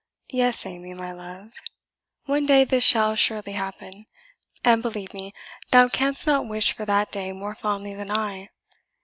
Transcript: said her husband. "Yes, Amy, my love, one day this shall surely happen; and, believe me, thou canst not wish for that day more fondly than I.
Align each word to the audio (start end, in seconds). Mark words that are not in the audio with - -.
said 0.31 0.39
her 0.39 0.45
husband. 0.45 0.47
"Yes, 0.55 0.65
Amy, 0.65 0.93
my 0.95 1.11
love, 1.11 1.53
one 2.25 2.43
day 2.47 2.63
this 2.63 2.83
shall 2.83 3.13
surely 3.13 3.51
happen; 3.51 4.07
and, 4.63 4.81
believe 4.81 5.13
me, 5.13 5.31
thou 5.69 5.89
canst 5.89 6.25
not 6.25 6.47
wish 6.47 6.73
for 6.73 6.85
that 6.87 7.11
day 7.11 7.31
more 7.33 7.53
fondly 7.53 7.93
than 7.93 8.09
I. 8.09 8.49